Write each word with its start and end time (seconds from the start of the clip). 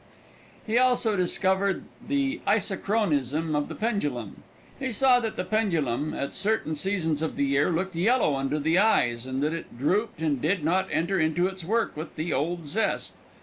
He 0.65 0.79
also 0.79 1.15
discovered 1.15 1.83
the 2.07 2.41
isochronism 2.47 3.55
of 3.55 3.67
the 3.69 3.75
pendulum. 3.75 4.41
He 4.79 4.91
saw 4.91 5.19
that 5.19 5.35
the 5.35 5.43
pendulum 5.43 6.15
at 6.15 6.33
certain 6.33 6.75
seasons 6.75 7.21
of 7.21 7.35
the 7.35 7.45
year 7.45 7.69
looked 7.69 7.95
yellow 7.95 8.35
under 8.35 8.57
the 8.59 8.79
eyes, 8.79 9.27
and 9.27 9.43
that 9.43 9.53
it 9.53 9.77
drooped 9.77 10.19
and 10.23 10.41
did 10.41 10.63
not 10.63 10.89
enter 10.91 11.19
into 11.19 11.45
its 11.45 11.63
work 11.63 11.95
with 11.95 12.15
the 12.15 12.33
old 12.33 12.65
zest. 12.65 13.13